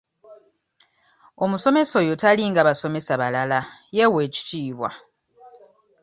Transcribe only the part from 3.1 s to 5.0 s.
balala yeewa ekitiibwa.